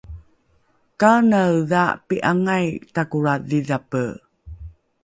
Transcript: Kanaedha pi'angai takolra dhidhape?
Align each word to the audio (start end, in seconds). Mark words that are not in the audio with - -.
Kanaedha 1.01 1.83
pi'angai 2.07 2.67
takolra 2.95 3.33
dhidhape? 3.49 4.05